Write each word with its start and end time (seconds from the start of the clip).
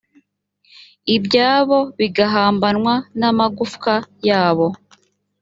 ibyabo 1.15 1.79
bigahambanwa 1.97 2.93
n’amagufwa 3.19 3.93
yabo 4.27 4.67